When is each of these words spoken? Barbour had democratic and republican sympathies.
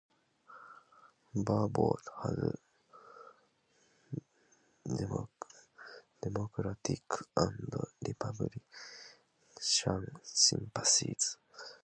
Barbour 1.35 1.99
had 2.23 2.55
democratic 6.23 7.03
and 7.37 7.73
republican 8.07 8.61
sympathies. 10.23 11.37